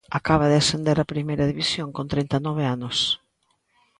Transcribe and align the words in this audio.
Acaba 0.19 0.45
de 0.51 0.57
ascender 0.61 0.97
a 0.99 1.09
Primeira 1.13 1.45
División 1.51 1.87
con 1.95 2.05
trinta 2.13 2.35
e 2.39 2.43
nove 2.47 2.63
anos. 2.75 2.97